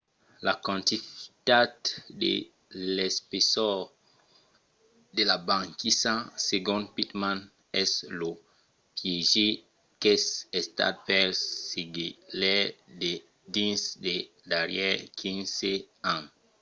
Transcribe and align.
la 0.45 0.53
quantitat 0.65 1.75
e 2.31 2.33
l'espessor 2.95 3.75
de 5.15 5.23
la 5.29 5.37
banquisa 5.49 6.13
segon 6.49 6.81
pittman 6.95 7.39
es 7.83 7.91
lo 8.19 8.31
piéger 8.97 9.51
qu'es 10.01 10.23
estat 10.61 10.95
pels 11.07 11.39
sagelaires 11.69 13.21
dins 13.55 13.81
los 14.05 14.23
darrièrs 14.51 15.03
15 15.19 16.05
ans 16.13 16.27